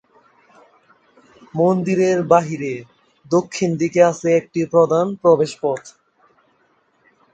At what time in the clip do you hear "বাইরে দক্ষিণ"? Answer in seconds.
2.31-3.69